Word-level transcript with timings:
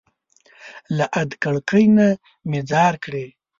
له 0.97 1.05
ادکړکۍ 1.21 1.85
نه 1.97 2.07
مي 2.49 2.59
ځار 2.71 2.93
کړى 3.03 3.25